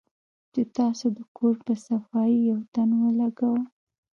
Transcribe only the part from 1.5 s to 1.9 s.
پۀ